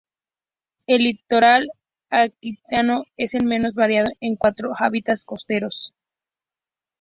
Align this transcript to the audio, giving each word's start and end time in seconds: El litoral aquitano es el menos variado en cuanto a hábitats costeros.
El 0.87 1.03
litoral 1.03 1.69
aquitano 2.09 3.03
es 3.17 3.35
el 3.35 3.45
menos 3.45 3.75
variado 3.75 4.09
en 4.19 4.35
cuanto 4.35 4.71
a 4.71 4.85
hábitats 4.87 5.23
costeros. 5.23 5.93